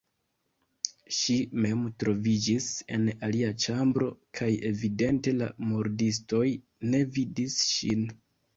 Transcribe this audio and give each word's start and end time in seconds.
Ŝi 1.17 1.35
mem 1.65 1.83
troviĝis 2.03 2.71
en 2.97 3.05
alia 3.29 3.53
ĉambro 3.65 4.09
kaj 4.41 4.49
evidente 4.73 5.37
la 5.39 5.53
murdistoj 5.69 6.45
ne 6.93 7.07
vidis 7.21 7.63
ŝin. 7.71 8.07